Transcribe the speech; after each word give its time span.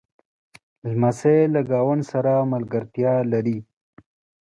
لمسی 0.91 1.37
له 1.53 1.61
ګاونډ 1.71 2.01
سره 2.11 2.33
ملګرتیا 2.53 3.13
لري. 3.31 3.57